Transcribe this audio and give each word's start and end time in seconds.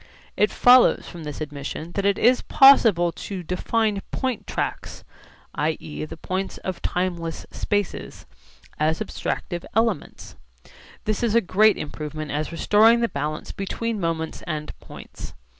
It 0.35 0.49
follows 0.49 1.07
from 1.07 1.25
this 1.25 1.41
admission 1.41 1.91
that 1.91 2.05
it 2.07 2.17
is 2.17 2.41
possible 2.41 3.11
to 3.11 3.43
define 3.43 4.01
point 4.09 4.47
tracks 4.47 5.03
[i.e. 5.53 6.05
the 6.05 6.17
points 6.17 6.57
of 6.63 6.81
timeless 6.81 7.45
spaces] 7.51 8.25
as 8.79 8.99
abstractive 8.99 9.63
elements. 9.75 10.37
This 11.05 11.21
is 11.21 11.35
a 11.35 11.39
great 11.39 11.77
improvement 11.77 12.31
as 12.31 12.51
restoring 12.51 13.01
the 13.01 13.09
balance 13.09 13.51
between 13.51 13.99
moments 13.99 14.41
and 14.47 14.73
points. 14.79 15.35